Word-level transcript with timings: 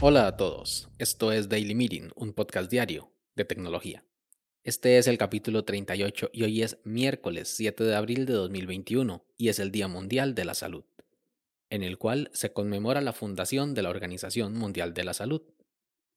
Hola 0.00 0.28
a 0.28 0.36
todos, 0.36 0.88
esto 0.98 1.32
es 1.32 1.48
Daily 1.48 1.74
Meeting, 1.74 2.10
un 2.14 2.32
podcast 2.32 2.70
diario 2.70 3.10
de 3.34 3.44
tecnología. 3.44 4.04
Este 4.62 4.96
es 4.96 5.08
el 5.08 5.18
capítulo 5.18 5.64
38 5.64 6.30
y 6.32 6.44
hoy 6.44 6.62
es 6.62 6.78
miércoles 6.84 7.48
7 7.48 7.82
de 7.82 7.96
abril 7.96 8.24
de 8.24 8.34
2021 8.34 9.24
y 9.36 9.48
es 9.48 9.58
el 9.58 9.72
Día 9.72 9.88
Mundial 9.88 10.36
de 10.36 10.44
la 10.44 10.54
Salud, 10.54 10.84
en 11.68 11.82
el 11.82 11.98
cual 11.98 12.30
se 12.32 12.52
conmemora 12.52 13.00
la 13.00 13.12
fundación 13.12 13.74
de 13.74 13.82
la 13.82 13.90
Organización 13.90 14.54
Mundial 14.54 14.94
de 14.94 15.02
la 15.02 15.14
Salud, 15.14 15.42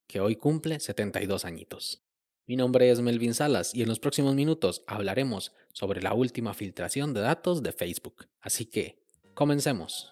que 0.05 0.20
hoy 0.20 0.36
cumple 0.36 0.80
72 0.80 1.44
añitos. 1.44 2.04
Mi 2.52 2.58
nombre 2.58 2.92
es 2.92 3.00
Melvin 3.00 3.34
Salas 3.34 3.74
y 3.74 3.82
en 3.82 3.88
los 3.88 4.00
próximos 4.00 4.36
minutos 4.36 4.84
hablaremos 4.86 5.54
sobre 5.72 6.02
la 6.02 6.14
última 6.14 6.54
filtración 6.54 7.14
de 7.14 7.22
datos 7.22 7.64
de 7.64 7.72
Facebook. 7.72 8.28
Así 8.42 8.66
que, 8.66 9.02
comencemos. 9.34 10.12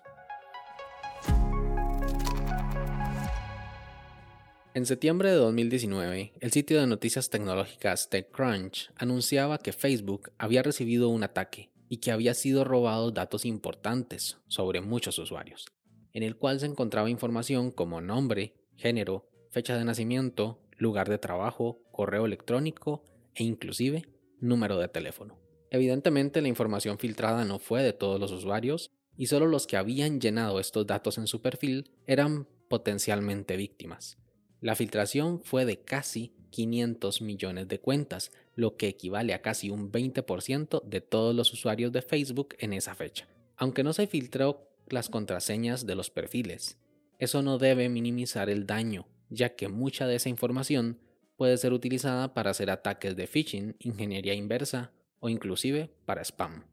En 4.74 4.86
septiembre 4.86 5.32
de 5.32 5.36
2019, 5.36 6.32
el 6.40 6.52
sitio 6.54 6.80
de 6.80 6.88
noticias 6.88 7.30
tecnológicas 7.30 8.10
TechCrunch 8.10 8.90
anunciaba 8.96 9.58
que 9.58 9.74
Facebook 9.74 10.32
había 10.38 10.64
recibido 10.64 11.10
un 11.10 11.26
ataque 11.26 11.74
y 11.90 11.98
que 11.98 12.14
había 12.14 12.34
sido 12.36 12.64
robado 12.64 13.12
datos 13.12 13.44
importantes 13.44 14.38
sobre 14.48 14.80
muchos 14.80 15.20
usuarios, 15.20 15.66
en 16.14 16.24
el 16.24 16.38
cual 16.38 16.62
se 16.62 16.68
encontraba 16.68 17.10
información 17.10 17.70
como 17.70 18.00
nombre, 18.00 18.54
género, 18.78 19.30
fecha 19.52 19.78
de 19.78 19.84
nacimiento, 19.84 20.62
lugar 20.80 21.10
de 21.10 21.20
trabajo, 21.20 21.84
correo 21.92 22.26
electrónico 22.26 23.04
e 23.36 23.44
inclusive 23.44 24.08
número 24.40 24.80
de 24.80 24.88
teléfono. 24.88 25.38
Evidentemente 25.70 26.42
la 26.42 26.48
información 26.48 26.98
filtrada 26.98 27.46
no 27.46 27.60
fue 27.60 27.84
de 27.84 27.94
todos 27.94 28.20
los 28.20 28.32
usuarios 28.32 28.90
y 29.16 29.28
solo 29.28 29.46
los 29.46 29.68
que 29.68 29.78
habían 29.78 30.20
llenado 30.20 30.60
estos 30.60 30.88
datos 30.88 31.18
en 31.18 31.28
su 31.28 31.42
perfil 31.42 31.92
eran 32.08 32.48
potencialmente 32.70 33.58
víctimas. 33.58 34.18
La 34.62 34.76
filtración 34.76 35.42
fue 35.44 35.66
de 35.66 35.82
casi 35.82 36.34
500 36.50 37.22
millones 37.22 37.68
de 37.68 37.80
cuentas, 37.80 38.32
lo 38.56 38.76
que 38.76 38.88
equivale 38.88 39.34
a 39.34 39.42
casi 39.42 39.70
un 39.70 39.92
20% 39.92 40.84
de 40.84 41.02
todos 41.02 41.36
los 41.36 41.54
usuarios 41.54 41.92
de 41.92 42.02
Facebook 42.02 42.56
en 42.60 42.74
esa 42.74 42.96
fecha. 42.96 43.28
Aunque 43.56 43.84
no 43.84 43.94
se 43.94 44.08
filtró 44.08 44.70
las 44.88 45.10
contraseñas 45.10 45.86
de 45.86 45.96
los 45.96 46.10
perfiles, 46.10 46.80
eso 47.20 47.42
no 47.42 47.58
debe 47.58 47.90
minimizar 47.90 48.50
el 48.50 48.66
daño, 48.66 49.06
ya 49.30 49.56
que 49.56 49.68
mucha 49.68 50.08
de 50.08 50.16
esa 50.16 50.30
información 50.30 51.00
puede 51.38 51.58
ser 51.58 51.74
utilizada 51.74 52.34
para 52.34 52.52
hacer 52.52 52.70
ataques 52.70 53.16
de 53.16 53.28
phishing, 53.28 53.76
ingeniería 53.80 54.34
inversa 54.34 54.92
o 55.20 55.30
inclusive 55.30 55.90
para 56.06 56.22
spam. 56.22 56.66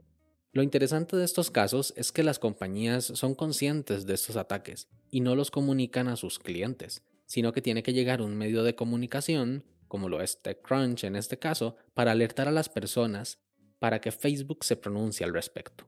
Lo 0.53 0.63
interesante 0.63 1.17
de 1.17 1.25
estos 1.25 1.51
casos 1.51 1.93
es 1.97 2.13
que 2.13 2.23
las 2.23 2.39
compañías 2.39 3.05
son 3.05 3.35
conscientes 3.35 4.07
de 4.07 4.15
estos 4.15 4.37
ataques 4.37 4.89
y 5.11 5.21
no 5.21 5.35
los 5.35 5.51
comunican 5.51 6.09
a 6.09 6.17
sus 6.17 6.39
clientes, 6.39 7.03
sino 7.27 7.53
que 7.53 7.63
tiene 7.63 7.83
que 7.83 7.93
llegar 7.93 8.23
un 8.23 8.37
medio 8.37 8.65
de 8.65 8.75
comunicación, 8.75 9.65
como 9.87 10.09
lo 10.09 10.23
es 10.23 10.43
TechCrunch 10.43 11.05
en 11.05 11.17
este 11.17 11.39
caso, 11.39 11.77
para 11.95 12.13
alertar 12.13 12.49
a 12.49 12.53
las 12.53 12.69
personas 12.69 13.39
para 13.79 14.01
que 14.01 14.13
Facebook 14.13 14.65
se 14.65 14.77
pronuncie 14.77 15.27
al 15.27 15.35
respecto. 15.35 15.87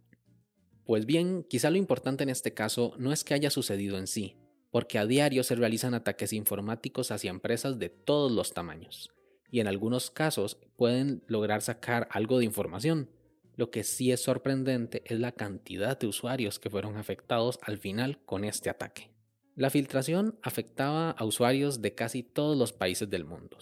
Pues 0.85 1.07
bien, 1.07 1.45
quizá 1.45 1.71
lo 1.71 1.79
importante 1.79 2.23
en 2.23 2.31
este 2.31 2.55
caso 2.55 2.95
no 2.99 3.13
es 3.13 3.25
que 3.25 3.35
haya 3.35 3.51
sucedido 3.51 3.99
en 3.99 4.07
sí, 4.07 4.37
porque 4.71 4.99
a 4.99 5.07
diario 5.07 5.43
se 5.43 5.55
realizan 5.55 5.95
ataques 5.95 6.33
informáticos 6.33 7.11
hacia 7.11 7.31
empresas 7.31 7.79
de 7.79 7.89
todos 7.89 8.31
los 8.33 8.53
tamaños, 8.53 9.11
y 9.51 9.61
en 9.61 9.67
algunos 9.67 10.11
casos 10.11 10.59
pueden 10.77 11.23
lograr 11.27 11.63
sacar 11.63 12.09
algo 12.11 12.39
de 12.39 12.45
información. 12.45 13.11
Lo 13.57 13.71
que 13.71 13.83
sí 13.83 14.13
es 14.13 14.23
sorprendente 14.23 15.03
es 15.07 15.19
la 15.19 15.33
cantidad 15.33 15.99
de 15.99 16.07
usuarios 16.07 16.59
que 16.59 16.71
fueron 16.71 16.97
afectados 16.97 17.59
al 17.63 17.79
final 17.79 18.21
con 18.25 18.45
este 18.45 18.71
ataque. 18.71 19.11
La 19.57 19.71
filtración 19.71 20.39
afectaba 20.43 21.11
a 21.11 21.25
usuarios 21.25 21.83
de 21.83 21.95
casi 21.95 22.23
todos 22.23 22.57
los 22.57 22.73
países 22.73 23.11
del 23.11 23.25
mundo. 23.25 23.59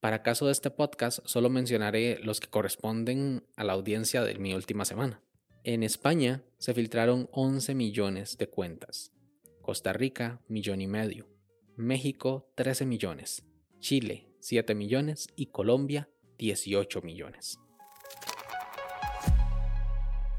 Para 0.00 0.22
caso 0.22 0.46
de 0.46 0.52
este 0.52 0.70
podcast, 0.70 1.20
solo 1.24 1.50
mencionaré 1.50 2.18
los 2.22 2.40
que 2.40 2.48
corresponden 2.48 3.44
a 3.56 3.64
la 3.64 3.74
audiencia 3.74 4.22
de 4.24 4.34
mi 4.36 4.54
última 4.54 4.84
semana. 4.84 5.22
En 5.62 5.82
España 5.82 6.42
se 6.58 6.74
filtraron 6.74 7.28
11 7.32 7.74
millones 7.74 8.38
de 8.38 8.48
cuentas. 8.48 9.12
Costa 9.66 9.92
Rica, 9.92 10.40
millón 10.46 10.80
y 10.80 10.86
medio. 10.86 11.26
México, 11.74 12.52
13 12.54 12.86
millones. 12.86 13.44
Chile, 13.80 14.28
7 14.38 14.76
millones. 14.76 15.26
Y 15.34 15.46
Colombia, 15.46 16.08
18 16.38 17.02
millones. 17.02 17.58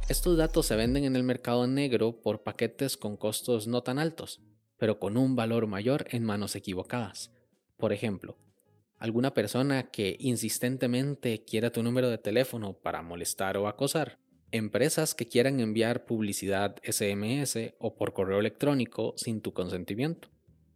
Estos 0.08 0.38
datos 0.38 0.66
se 0.66 0.78
venden 0.78 1.04
en 1.04 1.18
el 1.18 1.24
mercado 1.24 1.68
negro 1.68 2.22
por 2.22 2.44
paquetes 2.44 2.96
con 2.96 3.18
costos 3.18 3.68
no 3.68 3.84
tan 3.84 4.00
altos, 4.00 4.40
pero 4.78 4.98
con 4.98 5.18
un 5.18 5.36
valor 5.36 5.68
mayor 5.68 6.06
en 6.12 6.24
manos 6.24 6.56
equivocadas. 6.56 7.34
Por 7.76 7.92
ejemplo, 7.92 8.38
alguna 8.98 9.34
persona 9.34 9.92
que 9.92 10.16
insistentemente 10.22 11.44
quiera 11.44 11.74
tu 11.74 11.84
número 11.84 12.10
de 12.10 12.18
teléfono 12.18 12.78
para 12.78 13.02
molestar 13.02 13.58
o 13.58 13.68
acosar, 13.68 14.20
empresas 14.52 15.14
que 15.14 15.28
quieran 15.28 15.60
enviar 15.60 16.06
publicidad 16.06 16.78
SMS 16.84 17.74
o 17.80 17.96
por 17.96 18.14
correo 18.14 18.40
electrónico 18.40 19.14
sin 19.18 19.42
tu 19.42 19.54
consentimiento, 19.54 20.30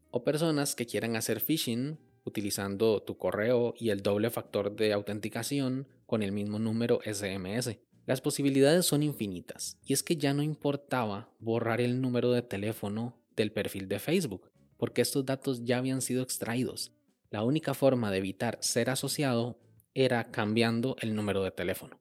o 0.10 0.24
personas 0.24 0.76
que 0.76 0.86
quieran 0.86 1.16
hacer 1.16 1.40
phishing 1.40 1.98
utilizando 2.24 3.02
tu 3.02 3.18
correo 3.18 3.74
y 3.78 3.90
el 3.90 4.04
doble 4.04 4.30
factor 4.30 4.76
de 4.76 4.94
autenticación 4.94 5.88
con 6.06 6.22
el 6.22 6.32
mismo 6.32 6.60
número 6.60 7.00
SMS. 7.04 7.78
Las 8.06 8.22
posibilidades 8.22 8.86
son 8.86 9.04
infinitas, 9.04 9.78
y 9.86 9.94
es 9.94 10.04
que 10.04 10.18
ya 10.18 10.34
no 10.34 10.44
importaba 10.44 11.30
borrar 11.40 11.82
el 11.82 12.02
número 12.02 12.32
de 12.32 12.42
teléfono 12.42 13.18
del 13.36 13.52
perfil 13.52 13.88
de 13.88 14.00
Facebook, 14.00 14.52
porque 14.78 15.02
estos 15.02 15.26
datos 15.26 15.64
ya 15.64 15.78
habían 15.78 16.02
sido 16.02 16.24
extraídos. 16.24 16.92
La 17.30 17.44
única 17.44 17.74
forma 17.74 18.12
de 18.12 18.18
evitar 18.18 18.58
ser 18.62 18.90
asociado 18.90 19.60
era 19.94 20.32
cambiando 20.32 20.96
el 21.00 21.16
número 21.16 21.44
de 21.44 21.52
teléfono. 21.52 22.01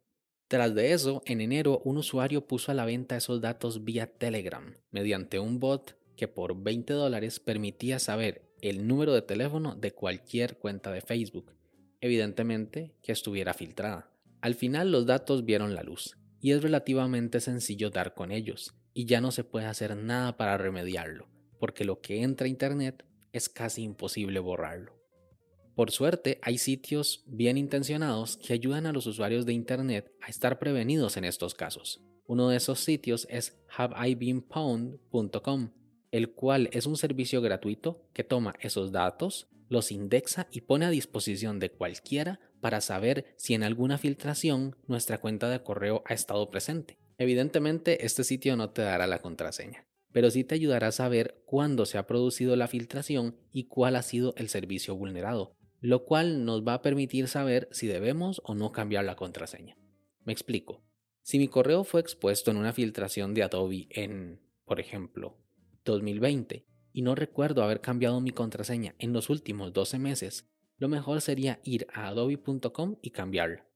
Tras 0.51 0.75
de 0.75 0.93
eso, 0.93 1.23
en 1.27 1.41
enero 1.41 1.81
un 1.85 1.97
usuario 1.97 2.45
puso 2.49 2.73
a 2.73 2.75
la 2.75 2.85
venta 2.85 3.17
esos 3.17 3.41
datos 3.41 3.85
vía 3.85 4.09
Telegram, 4.09 4.75
mediante 4.91 5.39
un 5.39 5.61
bot 5.61 5.97
que 6.17 6.27
por 6.27 6.61
20 6.61 6.93
dólares 6.93 7.39
permitía 7.39 8.01
saber 8.01 8.51
el 8.61 8.89
número 8.89 9.15
de 9.15 9.23
teléfono 9.23 9.77
de 9.77 9.93
cualquier 9.93 10.59
cuenta 10.59 10.91
de 10.91 11.03
Facebook, 11.03 11.53
evidentemente 12.01 12.97
que 13.01 13.13
estuviera 13.13 13.55
filtrada. 13.55 14.11
Al 14.41 14.57
final 14.57 14.91
los 14.91 15.07
datos 15.07 15.45
vieron 15.45 15.77
la 15.77 15.85
luz, 15.85 16.19
y 16.41 16.51
es 16.51 16.65
relativamente 16.65 17.39
sencillo 17.39 17.91
dar 17.91 18.15
con 18.15 18.33
ellos, 18.33 18.75
y 18.93 19.05
ya 19.05 19.21
no 19.21 19.31
se 19.31 19.45
puede 19.45 19.67
hacer 19.67 19.97
nada 19.97 20.37
para 20.37 20.59
remediarlo, 20.59 21.29
porque 21.61 21.85
lo 21.85 22.01
que 22.01 22.23
entra 22.23 22.47
a 22.47 22.51
Internet 22.51 23.05
es 23.33 23.49
casi 23.49 23.85
imposible 23.85 24.41
borrarlo. 24.41 25.00
Por 25.81 25.93
suerte, 25.93 26.39
hay 26.43 26.59
sitios 26.59 27.25
bien 27.27 27.57
intencionados 27.57 28.37
que 28.37 28.53
ayudan 28.53 28.85
a 28.85 28.93
los 28.93 29.07
usuarios 29.07 29.47
de 29.47 29.55
Internet 29.55 30.13
a 30.21 30.29
estar 30.29 30.59
prevenidos 30.59 31.17
en 31.17 31.25
estos 31.25 31.55
casos. 31.55 32.03
Uno 32.27 32.51
de 32.51 32.59
esos 32.59 32.81
sitios 32.81 33.27
es 33.31 33.59
haveibeenpwned.com, 33.75 35.71
el 36.11 36.35
cual 36.35 36.69
es 36.73 36.85
un 36.85 36.99
servicio 36.99 37.41
gratuito 37.41 38.05
que 38.13 38.25
toma 38.25 38.57
esos 38.61 38.93
datos, 38.93 39.49
los 39.71 39.91
indexa 39.91 40.49
y 40.53 40.61
pone 40.61 40.85
a 40.85 40.91
disposición 40.91 41.59
de 41.59 41.71
cualquiera 41.71 42.41
para 42.61 42.83
saber 42.83 43.35
si 43.39 43.55
en 43.55 43.63
alguna 43.63 43.97
filtración 43.97 44.77
nuestra 44.87 45.17
cuenta 45.17 45.49
de 45.49 45.63
correo 45.63 46.03
ha 46.05 46.13
estado 46.13 46.51
presente. 46.51 46.99
Evidentemente, 47.17 48.05
este 48.05 48.23
sitio 48.23 48.55
no 48.55 48.69
te 48.69 48.83
dará 48.83 49.07
la 49.07 49.21
contraseña, 49.21 49.87
pero 50.13 50.31
sí 50.31 50.45
te 50.45 50.57
ayudará 50.57 50.89
a 50.89 50.93
saber 50.93 51.41
cuándo 51.47 51.87
se 51.87 51.97
ha 51.97 52.07
producido 52.07 52.55
la 52.55 52.69
filtración 52.69 53.39
y 53.51 53.65
cuál 53.65 53.97
ha 53.97 54.03
sido 54.03 54.35
el 54.37 54.51
servicio 54.51 54.95
vulnerado, 54.95 55.57
lo 55.81 56.05
cual 56.05 56.45
nos 56.45 56.67
va 56.67 56.75
a 56.75 56.83
permitir 56.83 57.29
saber 57.29 57.69
si 57.73 57.87
debemos 57.87 58.41
o 58.45 58.55
no 58.55 58.73
cambiar 58.73 59.05
la 59.05 59.17
contraseña. 59.17 59.77
Me 60.25 60.33
explico. 60.33 60.83
Si 61.23 61.39
mi 61.39 61.49
correo 61.49 61.85
fue 61.85 62.01
expuesto 62.01 62.51
en 62.51 62.57
una 62.57 62.73
filtración 62.73 63.35
de 63.35 63.43
Adobe 63.43 63.87
en, 63.91 64.41
por 64.65 64.81
ejemplo, 64.81 65.39
2020 65.85 66.67
y 66.93 67.03
no 67.03 67.15
recuerdo 67.15 67.63
haber 67.63 67.81
cambiado 67.81 68.21
mi 68.21 68.31
contraseña 68.31 68.95
en 68.99 69.13
los 69.13 69.31
últimos 69.31 69.73
12 69.73 69.99
meses, 69.99 70.51
lo 70.77 70.89
mejor 70.89 71.21
sería 71.21 71.61
ir 71.63 71.87
a 71.93 72.09
adobe.com 72.09 72.97
y 73.03 73.11
cambiarla. 73.11 73.67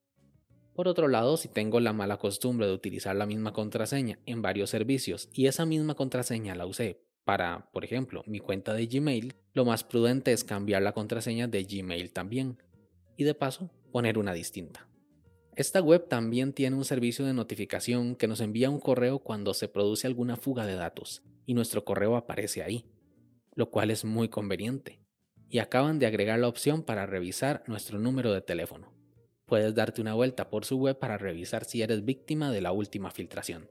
Por 0.75 0.89
otro 0.89 1.07
lado, 1.07 1.37
si 1.37 1.49
tengo 1.49 1.79
la 1.81 1.93
mala 1.93 2.17
costumbre 2.17 2.67
de 2.67 2.73
utilizar 2.73 3.15
la 3.15 3.27
misma 3.27 3.53
contraseña 3.53 4.19
en 4.27 4.43
varios 4.43 4.71
servicios 4.71 5.29
y 5.33 5.47
esa 5.47 5.65
misma 5.67 5.95
contraseña 5.95 6.55
la 6.55 6.67
usé 6.67 7.05
para, 7.25 7.71
por 7.73 7.85
ejemplo, 7.85 8.23
mi 8.27 8.39
cuenta 8.39 8.75
de 8.75 8.87
Gmail, 8.87 9.35
lo 9.53 9.65
más 9.65 9.85
prudente 9.85 10.33
es 10.33 10.45
cambiar 10.45 10.83
la 10.83 10.93
contraseña 10.93 11.49
de 11.49 11.65
Gmail 11.65 12.13
también 12.13 12.59
y 13.17 13.25
de 13.25 13.35
paso 13.35 13.71
poner 13.93 14.19
una 14.19 14.33
distinta. 14.33 14.89
Esta 15.57 15.81
web 15.81 16.09
también 16.09 16.53
tiene 16.53 16.77
un 16.77 16.85
servicio 16.85 17.25
de 17.25 17.33
notificación 17.33 18.17
que 18.17 18.27
nos 18.27 18.41
envía 18.41 18.71
un 18.71 18.81
correo 18.81 19.21
cuando 19.21 19.55
se 19.55 19.69
produce 19.69 20.07
alguna 20.07 20.37
fuga 20.37 20.67
de 20.67 20.75
datos 20.75 21.23
y 21.47 21.55
nuestro 21.55 21.85
correo 21.85 22.17
aparece 22.17 22.63
ahí, 22.63 22.85
lo 23.55 23.71
cual 23.71 23.91
es 23.91 24.05
muy 24.05 24.29
conveniente. 24.29 25.01
Y 25.49 25.59
acaban 25.59 25.99
de 26.01 26.07
agregar 26.07 26.41
la 26.41 26.49
opción 26.49 26.83
para 26.83 27.07
revisar 27.07 27.63
nuestro 27.69 27.99
número 27.99 28.33
de 28.33 28.41
teléfono 28.41 28.95
puedes 29.47 29.75
darte 29.75 30.01
una 30.01 30.15
vuelta 30.15 30.51
por 30.51 30.65
su 30.65 30.79
web 30.79 30.99
para 30.99 31.19
revisar 31.19 31.65
si 31.65 31.83
eres 31.83 32.05
víctima 32.05 32.51
de 32.51 32.61
la 32.61 32.73
última 32.73 33.11
filtración. 33.11 33.71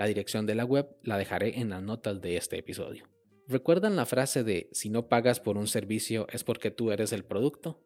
La 0.00 0.06
dirección 0.06 0.46
de 0.46 0.54
la 0.54 0.64
web 0.64 0.96
la 1.02 1.18
dejaré 1.18 1.60
en 1.60 1.68
las 1.68 1.82
notas 1.82 2.22
de 2.22 2.38
este 2.38 2.56
episodio. 2.56 3.04
¿Recuerdan 3.46 3.96
la 3.96 4.06
frase 4.06 4.42
de 4.42 4.70
si 4.72 4.88
no 4.88 5.08
pagas 5.08 5.40
por 5.40 5.58
un 5.58 5.66
servicio 5.66 6.26
es 6.32 6.42
porque 6.42 6.70
tú 6.70 6.90
eres 6.90 7.12
el 7.12 7.22
producto? 7.22 7.84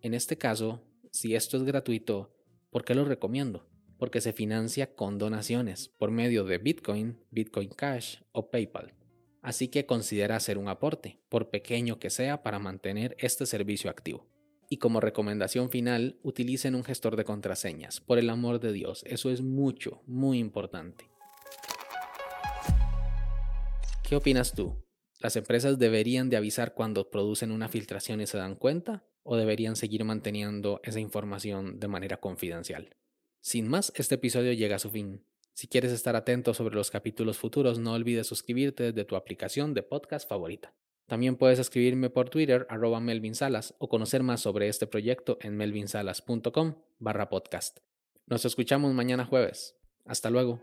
En 0.00 0.14
este 0.14 0.38
caso, 0.38 0.82
si 1.10 1.34
esto 1.34 1.58
es 1.58 1.64
gratuito, 1.64 2.34
¿por 2.70 2.82
qué 2.82 2.94
lo 2.94 3.04
recomiendo? 3.04 3.68
Porque 3.98 4.22
se 4.22 4.32
financia 4.32 4.94
con 4.94 5.18
donaciones 5.18 5.90
por 5.98 6.10
medio 6.10 6.44
de 6.44 6.56
Bitcoin, 6.56 7.18
Bitcoin 7.30 7.68
Cash 7.68 8.22
o 8.32 8.50
PayPal. 8.50 8.94
Así 9.42 9.68
que 9.68 9.84
considera 9.84 10.36
hacer 10.36 10.56
un 10.56 10.68
aporte, 10.68 11.20
por 11.28 11.50
pequeño 11.50 11.98
que 11.98 12.08
sea, 12.08 12.42
para 12.42 12.58
mantener 12.58 13.16
este 13.18 13.44
servicio 13.44 13.90
activo. 13.90 14.26
Y 14.70 14.78
como 14.78 14.98
recomendación 14.98 15.68
final, 15.68 16.18
utilicen 16.22 16.74
un 16.74 16.84
gestor 16.84 17.16
de 17.16 17.24
contraseñas. 17.24 18.00
Por 18.00 18.18
el 18.18 18.30
amor 18.30 18.60
de 18.60 18.72
Dios, 18.72 19.02
eso 19.06 19.28
es 19.28 19.42
mucho, 19.42 20.00
muy 20.06 20.38
importante. 20.38 21.10
¿Qué 24.10 24.16
opinas 24.16 24.54
tú? 24.54 24.74
¿Las 25.20 25.36
empresas 25.36 25.78
deberían 25.78 26.30
de 26.30 26.36
avisar 26.36 26.74
cuando 26.74 27.12
producen 27.12 27.52
una 27.52 27.68
filtración 27.68 28.20
y 28.20 28.26
se 28.26 28.38
dan 28.38 28.56
cuenta? 28.56 29.04
¿O 29.22 29.36
deberían 29.36 29.76
seguir 29.76 30.02
manteniendo 30.02 30.80
esa 30.82 30.98
información 30.98 31.78
de 31.78 31.86
manera 31.86 32.16
confidencial? 32.16 32.96
Sin 33.40 33.68
más, 33.68 33.92
este 33.94 34.16
episodio 34.16 34.52
llega 34.52 34.74
a 34.74 34.80
su 34.80 34.90
fin. 34.90 35.24
Si 35.54 35.68
quieres 35.68 35.92
estar 35.92 36.16
atento 36.16 36.54
sobre 36.54 36.74
los 36.74 36.90
capítulos 36.90 37.38
futuros, 37.38 37.78
no 37.78 37.92
olvides 37.92 38.26
suscribirte 38.26 38.82
desde 38.82 39.04
tu 39.04 39.14
aplicación 39.14 39.74
de 39.74 39.84
podcast 39.84 40.28
favorita. 40.28 40.74
También 41.06 41.36
puedes 41.36 41.60
escribirme 41.60 42.10
por 42.10 42.30
Twitter, 42.30 42.66
arroba 42.68 42.98
Melvin 42.98 43.36
Salas, 43.36 43.76
o 43.78 43.88
conocer 43.88 44.24
más 44.24 44.40
sobre 44.40 44.66
este 44.66 44.88
proyecto 44.88 45.38
en 45.40 45.56
melvinsalas.com 45.56 46.82
barra 46.98 47.28
podcast. 47.28 47.78
Nos 48.26 48.44
escuchamos 48.44 48.92
mañana 48.92 49.24
jueves. 49.24 49.76
Hasta 50.04 50.30
luego. 50.30 50.60